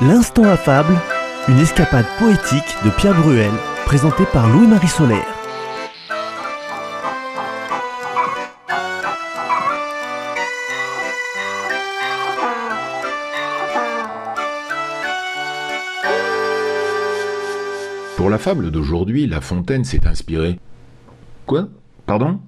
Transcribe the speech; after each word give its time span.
L'instant 0.00 0.44
affable, 0.44 0.94
une 1.48 1.58
escapade 1.58 2.06
poétique 2.20 2.76
de 2.84 2.90
Pierre 2.90 3.20
Bruel, 3.20 3.50
présentée 3.84 4.26
par 4.32 4.48
Louis-Marie 4.48 4.86
Solaire. 4.86 5.26
Pour 18.16 18.30
la 18.30 18.38
fable 18.38 18.70
d'aujourd'hui, 18.70 19.26
La 19.26 19.40
Fontaine 19.40 19.82
s'est 19.82 20.06
inspirée. 20.06 20.60
Quoi? 21.44 21.66
Pardon? 22.06 22.38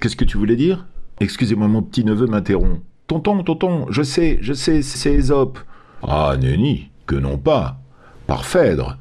Qu'est-ce 0.00 0.16
que 0.16 0.24
tu 0.24 0.38
voulais 0.38 0.56
dire? 0.56 0.86
Excusez-moi, 1.20 1.68
mon 1.68 1.82
petit 1.82 2.02
neveu 2.02 2.26
m'interrompt. 2.26 2.80
Tonton, 3.08 3.42
tonton, 3.42 3.84
je 3.90 4.02
sais, 4.02 4.38
je 4.40 4.54
sais, 4.54 4.80
c'est 4.80 5.12
Ésope. 5.12 5.58
Ah, 6.02 6.36
nenni, 6.38 6.90
que 7.06 7.16
non 7.16 7.38
pas. 7.38 7.78
Par 8.26 8.44
Phèdre. 8.44 8.98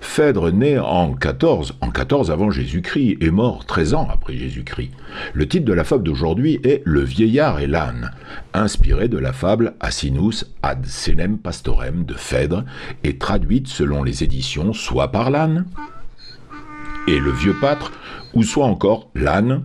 Phèdre 0.00 0.52
né 0.52 0.78
en 0.78 1.14
14, 1.14 1.78
en 1.80 1.90
14 1.90 2.30
avant 2.30 2.50
Jésus-Christ, 2.50 3.16
et 3.20 3.30
mort 3.30 3.64
13 3.64 3.94
ans 3.94 4.08
après 4.12 4.36
Jésus-Christ. 4.36 4.90
Le 5.32 5.48
titre 5.48 5.64
de 5.64 5.72
la 5.72 5.82
fable 5.82 6.04
d'aujourd'hui 6.04 6.60
est 6.62 6.82
Le 6.84 7.00
vieillard 7.00 7.58
et 7.60 7.66
l'âne, 7.66 8.12
inspiré 8.52 9.08
de 9.08 9.18
la 9.18 9.32
fable 9.32 9.74
Asinus 9.80 10.44
ad 10.62 10.84
senem 10.84 11.38
pastorem 11.38 12.04
de 12.04 12.14
Phèdre 12.14 12.64
et 13.02 13.16
traduite 13.16 13.68
selon 13.68 14.02
les 14.02 14.22
éditions 14.22 14.72
soit 14.72 15.10
par 15.10 15.30
l'âne 15.30 15.64
et 17.08 17.18
le 17.18 17.30
vieux 17.32 17.56
pâtre, 17.60 17.92
ou 18.34 18.42
soit 18.42 18.66
encore 18.66 19.10
l'âne 19.14 19.64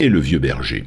et 0.00 0.08
le 0.08 0.18
vieux 0.18 0.38
berger. 0.38 0.86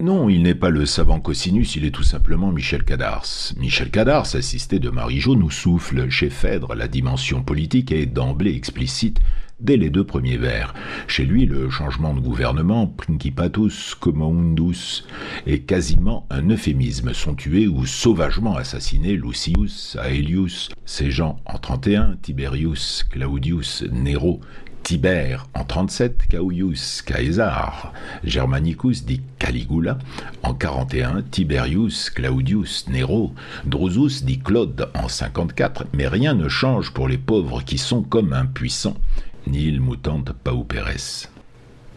Non, 0.00 0.28
il 0.28 0.42
n'est 0.42 0.56
pas 0.56 0.70
le 0.70 0.86
savant 0.86 1.20
Cosinus, 1.20 1.76
il 1.76 1.84
est 1.84 1.92
tout 1.92 2.02
simplement 2.02 2.50
Michel 2.50 2.82
Cadars. 2.82 3.52
Michel 3.56 3.90
Cadars, 3.90 4.34
assisté 4.34 4.80
de 4.80 4.90
Marie-Jo, 4.90 5.36
nous 5.36 5.52
souffle 5.52 6.10
chez 6.10 6.30
Phèdre 6.30 6.74
la 6.74 6.88
dimension 6.88 7.44
politique 7.44 7.92
est 7.92 8.06
d'emblée 8.06 8.56
explicite 8.56 9.20
dès 9.60 9.76
les 9.76 9.90
deux 9.90 10.04
premiers 10.04 10.36
vers. 10.36 10.74
Chez 11.06 11.24
lui, 11.24 11.46
le 11.46 11.70
changement 11.70 12.12
de 12.12 12.18
gouvernement, 12.18 12.88
principatus 12.88 13.94
commodus, 13.94 15.04
est 15.46 15.60
quasiment 15.60 16.26
un 16.28 16.50
euphémisme. 16.50 17.14
Sont 17.14 17.36
tués 17.36 17.68
ou 17.68 17.86
sauvagement 17.86 18.56
assassinés 18.56 19.14
Lucius, 19.14 19.96
Aelius, 20.04 20.70
ces 20.84 21.12
gens 21.12 21.36
en 21.46 21.58
31, 21.58 22.16
Tiberius, 22.20 23.04
Claudius, 23.04 23.84
Nero, 23.92 24.40
Tibère 24.84 25.46
en 25.54 25.64
37, 25.64 26.26
Caius 26.28 27.00
Caesar, 27.00 27.94
Germanicus 28.22 29.06
dit 29.06 29.22
Caligula, 29.38 29.98
en 30.42 30.52
41, 30.52 31.22
Tiberius 31.30 32.10
Claudius 32.10 32.86
Nero, 32.88 33.32
Drusus 33.64 34.24
dit 34.24 34.40
Claude 34.40 34.90
en 34.94 35.08
54, 35.08 35.86
mais 35.94 36.06
rien 36.06 36.34
ne 36.34 36.50
change 36.50 36.92
pour 36.92 37.08
les 37.08 37.16
pauvres 37.16 37.62
qui 37.64 37.78
sont 37.78 38.02
comme 38.02 38.34
impuissants, 38.34 38.98
nil 39.46 39.80
mutant 39.80 40.22
pauperes. 40.22 41.30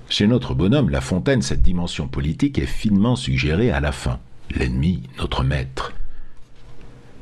Chez 0.07 0.25
notre 0.25 0.53
bonhomme 0.53 0.89
La 0.89 1.01
Fontaine, 1.01 1.41
cette 1.41 1.61
dimension 1.61 2.07
politique 2.07 2.57
est 2.57 2.65
finement 2.65 3.17
suggérée 3.17 3.69
à 3.69 3.81
la 3.81 3.91
fin. 3.91 4.19
L'ennemi, 4.49 5.03
notre 5.17 5.43
maître. 5.43 5.91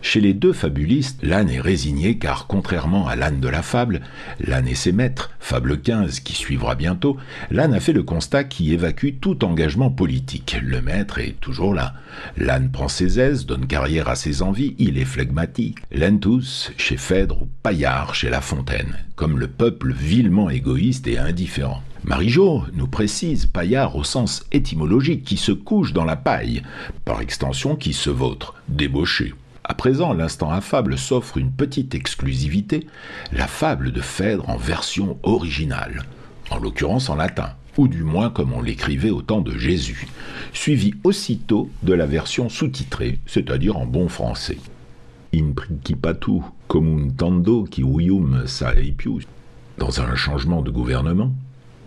Chez 0.05 0.21
les 0.21 0.35
deux 0.35 0.53
fabulistes, 0.53 1.19
l'âne 1.23 1.49
est 1.49 1.59
résigné 1.59 2.19
car, 2.19 2.45
contrairement 2.45 3.07
à 3.07 3.15
l'âne 3.15 3.39
de 3.39 3.47
la 3.47 3.63
fable, 3.63 4.01
l'âne 4.39 4.67
et 4.67 4.75
ses 4.75 4.91
maîtres, 4.91 5.31
fable 5.39 5.81
15 5.81 6.19
qui 6.19 6.33
suivra 6.33 6.75
bientôt, 6.75 7.17
l'âne 7.49 7.73
a 7.73 7.79
fait 7.79 7.91
le 7.91 8.03
constat 8.03 8.43
qui 8.43 8.71
évacue 8.71 9.15
tout 9.19 9.43
engagement 9.43 9.89
politique. 9.89 10.57
Le 10.61 10.79
maître 10.79 11.17
est 11.17 11.41
toujours 11.41 11.73
là. 11.73 11.95
L'âne 12.37 12.69
prend 12.71 12.87
ses 12.87 13.19
aises, 13.19 13.47
donne 13.47 13.65
carrière 13.65 14.07
à 14.07 14.15
ses 14.15 14.43
envies, 14.43 14.75
il 14.77 14.99
est 14.99 15.05
flegmatique. 15.05 15.79
Lentus 15.91 16.71
chez 16.77 16.97
Phèdre 16.97 17.41
ou 17.41 17.49
Paillard 17.63 18.13
chez 18.13 18.29
La 18.29 18.41
Fontaine, 18.41 18.99
comme 19.15 19.39
le 19.39 19.47
peuple 19.47 19.91
vilement 19.91 20.51
égoïste 20.51 21.07
et 21.07 21.17
indifférent. 21.17 21.81
Marie-Jo 22.03 22.65
nous 22.75 22.87
précise 22.87 23.47
paillard 23.47 23.95
au 23.95 24.03
sens 24.03 24.45
étymologique 24.51 25.23
qui 25.23 25.37
se 25.37 25.51
couche 25.51 25.93
dans 25.93 26.05
la 26.05 26.15
paille, 26.15 26.61
par 27.05 27.21
extension 27.21 27.75
qui 27.75 27.91
se 27.91 28.11
vautre, 28.11 28.53
débauché. 28.69 29.33
À 29.67 29.73
présent, 29.73 30.13
l'instant 30.13 30.51
affable 30.51 30.95
s'offre 30.95 31.37
une 31.37 31.51
petite 31.51 31.95
exclusivité, 31.95 32.85
la 33.31 33.47
fable 33.47 33.91
de 33.91 33.99
Phèdre 33.99 34.47
en 34.47 34.57
version 34.57 35.17
originale, 35.23 36.03
en 36.51 36.59
l'occurrence 36.59 37.09
en 37.09 37.15
latin, 37.15 37.49
ou 37.75 37.87
du 37.87 38.03
moins 38.03 38.29
comme 38.29 38.53
on 38.53 38.61
l'écrivait 38.61 39.09
au 39.09 39.23
temps 39.23 39.41
de 39.41 39.57
Jésus, 39.57 40.07
suivi 40.53 40.93
aussitôt 41.03 41.71
de 41.81 41.93
la 41.93 42.05
version 42.05 42.47
sous-titrée, 42.47 43.17
c'est-à-dire 43.25 43.75
en 43.77 43.87
bon 43.87 44.07
français. 44.07 44.59
In 45.33 45.53
principatu 45.53 46.41
communtando 46.67 47.63
qui 47.63 47.81
uium 47.81 48.45
saepius, 48.45 49.23
dans 49.79 49.99
un 49.99 50.13
changement 50.15 50.61
de 50.61 50.69
gouvernement, 50.69 51.33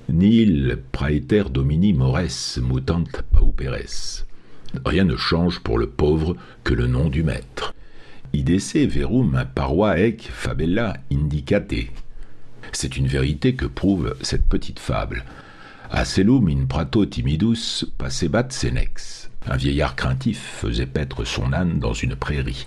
nil 0.09 0.81
praeter 0.91 1.45
domini 1.49 1.93
mores 1.93 2.59
mutant 2.60 3.05
pauperes. 3.31 4.25
Rien 4.84 5.05
ne 5.05 5.16
change 5.16 5.60
pour 5.60 5.78
le 5.78 5.89
pauvre 5.89 6.37
que 6.65 6.75
le 6.75 6.87
nom 6.87 7.09
du 7.09 7.22
maître. 7.22 7.67
Idesse 8.34 8.87
verum 8.87 9.44
paroi 9.55 9.99
ec 10.00 10.28
fabella 10.31 10.99
indicate. 11.11 11.89
C'est 12.72 12.97
une 12.99 13.06
vérité 13.06 13.55
que 13.55 13.65
prouve 13.65 14.16
cette 14.21 14.47
petite 14.47 14.78
fable. 14.78 15.25
Acelum 15.91 16.49
in 16.49 16.66
prato 16.66 17.06
timidus 17.06 17.87
passebat 17.97 18.50
senex. 18.50 19.31
Un 19.47 19.56
vieillard 19.56 19.97
craintif 19.97 20.39
faisait 20.39 20.87
paître 20.87 21.25
son 21.25 21.55
âne 21.55 21.78
dans 21.78 21.94
une 21.94 22.16
prairie. 22.16 22.66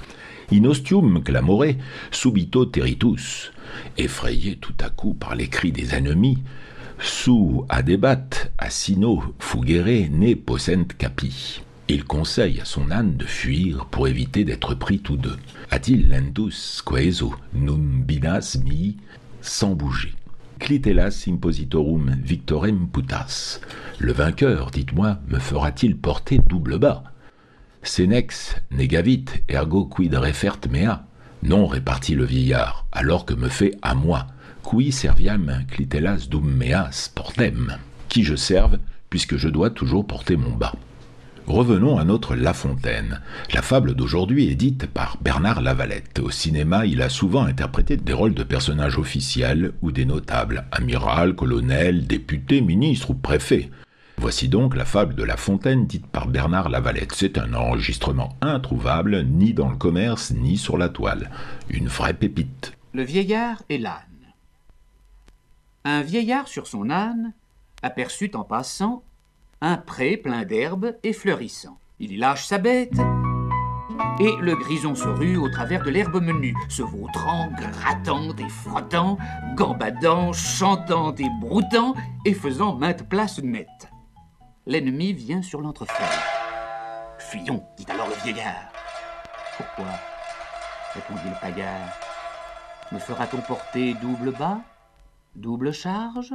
In 0.52 0.66
ostium 0.66 1.24
clamore 1.24 1.76
subito 2.10 2.66
territus. 2.66 3.52
Effrayé 4.00 4.56
tout 4.56 4.74
à 4.80 4.90
coup 4.90 5.14
par 5.14 5.36
les 5.36 5.48
cris 5.48 5.72
des 5.72 5.94
ennemis, 5.94 6.40
sous 6.98 7.66
adebat 7.70 8.30
asino 8.58 9.36
fugere 9.38 10.10
ne 10.10 10.34
possent 10.34 10.88
capi. 10.98 11.62
Il 11.94 12.06
conseille 12.06 12.62
à 12.62 12.64
son 12.64 12.90
âne 12.90 13.18
de 13.18 13.26
fuir 13.26 13.86
pour 13.88 14.08
éviter 14.08 14.46
d'être 14.46 14.76
pris 14.76 15.00
tous 15.00 15.18
deux. 15.18 15.36
A-t-il 15.72 16.08
lendus 16.08 16.82
queso 16.86 17.36
num 17.54 18.02
bidas 18.02 18.58
mi 18.64 18.96
sans 19.42 19.76
bouger 19.76 20.14
Clitellas 20.58 21.26
impositorum 21.28 22.16
victorem 22.24 22.88
putas. 22.88 23.60
Le 24.00 24.14
vainqueur, 24.14 24.72
dites-moi, 24.72 25.20
me 25.28 25.38
fera-t-il 25.38 25.98
porter 25.98 26.38
double 26.38 26.80
bas? 26.80 27.04
Senex 27.84 28.56
negavit 28.72 29.26
ergo 29.50 29.84
quid 29.84 30.16
refert 30.16 30.60
mea? 30.70 31.06
Non, 31.44 31.68
répartit 31.68 32.16
le 32.16 32.24
vieillard, 32.24 32.86
alors 32.94 33.26
que 33.26 33.34
me 33.34 33.50
fait 33.50 33.76
à 33.82 33.96
moi. 33.96 34.28
Qui 34.64 34.94
serviam 34.94 35.66
clitellas 35.68 36.30
dum 36.30 36.56
meas 36.56 37.12
portem? 37.14 37.76
Qui 38.08 38.24
je 38.24 38.38
serve, 38.38 38.80
puisque 39.10 39.36
je 39.36 39.50
dois 39.50 39.72
toujours 39.72 40.08
porter 40.08 40.38
mon 40.38 40.56
bas? 40.56 40.72
Revenons 41.48 41.98
à 41.98 42.06
notre 42.06 42.36
La 42.36 42.54
Fontaine. 42.54 43.20
La 43.54 43.62
fable 43.62 43.94
d'aujourd'hui 43.96 44.50
est 44.50 44.56
dite 44.56 44.86
par 44.86 45.18
Bernard 45.22 45.62
Lavalette. 45.62 46.20
Au 46.20 46.30
cinéma, 46.30 46.86
il 46.86 47.02
a 47.02 47.10
souvent 47.10 47.44
interprété 47.44 47.98
des 47.98 48.14
rôles 48.14 48.34
de 48.34 48.44
personnages 48.44 48.98
officiels 48.98 49.74
ou 49.82 49.92
des 49.92 50.06
notables, 50.06 50.66
amiral, 50.72 51.36
colonel, 51.36 52.08
député, 52.08 52.62
ministre 52.62 53.10
ou 53.10 53.16
préfet. 53.16 53.70
Voici 54.18 54.50
donc 54.50 54.76
la 54.76 54.86
fable 54.86 55.16
de 55.16 55.24
La 55.24 55.36
Fontaine 55.36 55.88
dite 55.88 56.06
par 56.06 56.28
Bernard 56.28 56.70
Lavalette. 56.70 57.14
C'est 57.14 57.38
un 57.38 57.54
enregistrement 57.54 58.38
introuvable 58.42 59.24
ni 59.24 59.54
dans 59.54 59.70
le 59.70 59.78
commerce 59.78 60.32
ni 60.32 60.58
sur 60.58 60.78
la 60.78 60.90
toile. 60.90 61.32
Une 61.70 61.88
vraie 61.88 62.14
pépite. 62.14 62.74
Le 62.94 63.04
vieillard 63.04 63.64
et 63.68 63.80
l'âne. 63.80 63.96
Un 65.84 66.02
vieillard 66.02 66.48
sur 66.48 66.68
son 66.68 66.92
âne 66.92 67.34
aperçut 67.82 68.32
en 68.36 68.44
passant 68.44 69.04
un 69.62 69.78
pré 69.78 70.18
plein 70.18 70.44
d'herbes 70.44 70.98
et 71.04 71.14
fleurissant. 71.14 71.78
Il 72.00 72.12
y 72.12 72.18
lâche 72.18 72.46
sa 72.46 72.58
bête, 72.58 72.98
et 74.20 74.36
le 74.42 74.56
grison 74.56 74.96
se 74.96 75.08
rue 75.08 75.38
au 75.38 75.50
travers 75.50 75.84
de 75.84 75.92
l'herbe 75.92 76.22
menue, 76.22 76.56
se 76.68 76.82
vautrant, 76.82 77.50
grattant 77.52 78.36
et 78.38 78.50
frottant, 78.50 79.18
gambadant, 79.56 80.34
chantant 80.34 81.14
et 81.16 81.30
broutant, 81.40 81.94
et 82.26 82.34
faisant 82.34 82.76
maintes 82.76 83.08
places 83.08 83.40
nettes. 83.40 83.90
L'ennemi 84.66 85.14
vient 85.14 85.44
sur 85.44 85.62
l'entrefait. 85.62 86.04
Fuyons, 87.20 87.64
dit 87.78 87.86
alors 87.90 88.10
le 88.10 88.16
vieillard. 88.24 88.72
Pourquoi 89.58 89.92
répondit 90.94 91.30
le 91.30 91.40
paillard. 91.40 91.90
Me 92.92 93.00
fera-t-on 93.00 93.42
porter 93.42 93.94
double 94.02 94.32
bas 94.32 94.60
Double 95.36 95.72
charge? 95.72 96.34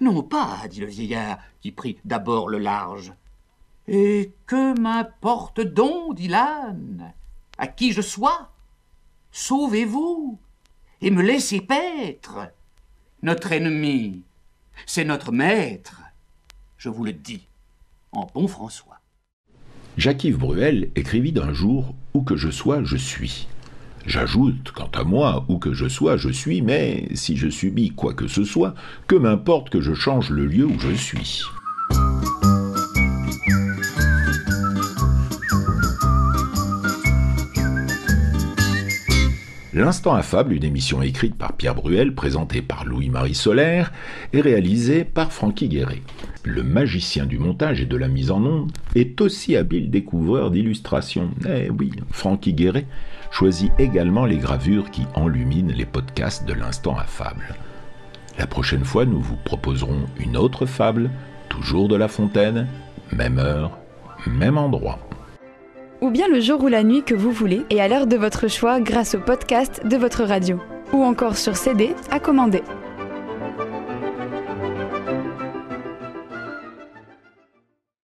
Non 0.00 0.22
pas, 0.22 0.62
dit 0.68 0.80
le 0.80 0.86
vieillard, 0.86 1.38
qui 1.60 1.72
prit 1.72 1.98
d'abord 2.04 2.48
le 2.48 2.58
large. 2.58 3.12
Et 3.88 4.32
que 4.46 4.78
m'importe 4.78 5.60
donc, 5.60 6.16
dit 6.16 6.28
l'âne, 6.28 7.12
à 7.58 7.66
qui 7.66 7.92
je 7.92 8.02
sois? 8.02 8.50
Sauvez-vous 9.30 10.38
et 11.00 11.10
me 11.10 11.22
laissez 11.22 11.60
paître. 11.60 12.50
Notre 13.22 13.52
ennemi, 13.52 14.22
c'est 14.86 15.04
notre 15.04 15.32
maître, 15.32 16.02
je 16.78 16.88
vous 16.88 17.04
le 17.04 17.12
dis, 17.12 17.46
en 18.12 18.26
bon 18.34 18.48
François. 18.48 19.00
Jacques-Yves 19.96 20.38
Bruel 20.38 20.90
écrivit 20.94 21.32
d'un 21.32 21.52
jour 21.52 21.94
Où 22.12 22.22
que 22.22 22.36
je 22.36 22.50
sois, 22.50 22.82
je 22.84 22.96
suis. 22.96 23.48
J'ajoute, 24.06 24.70
quant 24.72 24.90
à 24.94 25.02
moi, 25.02 25.44
où 25.48 25.58
que 25.58 25.72
je 25.72 25.88
sois, 25.88 26.16
je 26.16 26.28
suis, 26.28 26.62
mais 26.62 27.08
si 27.14 27.36
je 27.36 27.48
subis 27.48 27.90
quoi 27.90 28.14
que 28.14 28.28
ce 28.28 28.44
soit, 28.44 28.74
que 29.08 29.16
m'importe 29.16 29.68
que 29.68 29.80
je 29.80 29.94
change 29.94 30.30
le 30.30 30.46
lieu 30.46 30.64
où 30.64 30.78
je 30.78 30.92
suis. 30.92 31.42
L'Instant 39.76 40.14
affable, 40.14 40.54
une 40.54 40.64
émission 40.64 41.02
écrite 41.02 41.34
par 41.34 41.52
Pierre 41.52 41.74
Bruel, 41.74 42.14
présentée 42.14 42.62
par 42.62 42.86
Louis-Marie 42.86 43.34
Solaire, 43.34 43.92
et 44.32 44.40
réalisée 44.40 45.04
par 45.04 45.32
Francky 45.32 45.68
Guéret. 45.68 46.00
Le 46.44 46.62
magicien 46.62 47.26
du 47.26 47.38
montage 47.38 47.82
et 47.82 47.84
de 47.84 47.96
la 47.98 48.08
mise 48.08 48.30
en 48.30 48.42
onde 48.42 48.72
est 48.94 49.20
aussi 49.20 49.54
habile 49.54 49.90
découvreur 49.90 50.50
d'illustrations. 50.50 51.28
Eh 51.46 51.68
oui, 51.68 51.92
Francky 52.10 52.54
Guéret 52.54 52.86
choisit 53.30 53.70
également 53.78 54.24
les 54.24 54.38
gravures 54.38 54.90
qui 54.90 55.02
enluminent 55.14 55.74
les 55.76 55.84
podcasts 55.84 56.46
de 56.46 56.54
l'Instant 56.54 56.96
affable. 56.96 57.54
La 58.38 58.46
prochaine 58.46 58.84
fois, 58.84 59.04
nous 59.04 59.20
vous 59.20 59.36
proposerons 59.44 60.06
une 60.18 60.38
autre 60.38 60.64
fable, 60.64 61.10
toujours 61.50 61.88
de 61.88 61.96
La 61.96 62.08
Fontaine, 62.08 62.66
même 63.12 63.38
heure, 63.38 63.76
même 64.26 64.56
endroit 64.56 65.06
ou 66.00 66.10
bien 66.10 66.28
le 66.28 66.40
jour 66.40 66.62
ou 66.62 66.68
la 66.68 66.82
nuit 66.82 67.02
que 67.02 67.14
vous 67.14 67.32
voulez 67.32 67.62
et 67.70 67.80
à 67.80 67.88
l'heure 67.88 68.06
de 68.06 68.16
votre 68.16 68.48
choix 68.48 68.80
grâce 68.80 69.14
au 69.14 69.20
podcast 69.20 69.86
de 69.86 69.96
votre 69.96 70.24
radio, 70.24 70.60
ou 70.92 71.02
encore 71.02 71.36
sur 71.36 71.56
CD 71.56 71.94
à 72.10 72.20
commander. 72.20 72.62